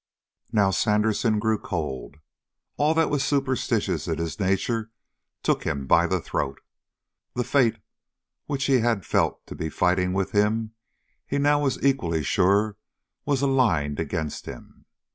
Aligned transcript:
Now 0.51 0.71
Sandersen 0.71 1.37
grew 1.37 1.59
cold. 1.59 2.15
All 2.75 2.95
that 2.95 3.11
was 3.11 3.23
superstitious 3.23 4.07
in 4.07 4.17
his 4.17 4.39
nature 4.39 4.89
took 5.43 5.63
him 5.63 5.85
by 5.85 6.07
the 6.07 6.19
throat. 6.19 6.59
The 7.35 7.43
fate, 7.43 7.77
which 8.47 8.63
he 8.65 8.79
had 8.79 9.05
felt 9.05 9.45
to 9.45 9.53
be 9.53 9.69
fighting 9.69 10.13
with 10.13 10.31
him, 10.31 10.71
he 11.27 11.37
now 11.37 11.61
was 11.61 11.85
equally 11.85 12.23
sure 12.23 12.77
was 13.25 13.43
aligned 13.43 13.99
against 13.99 14.47
him. 14.47 14.85